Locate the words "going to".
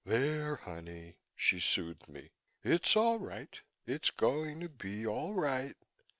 4.09-4.67